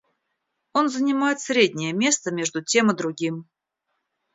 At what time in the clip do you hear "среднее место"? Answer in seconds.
1.41-2.31